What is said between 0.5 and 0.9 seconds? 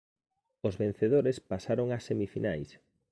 Os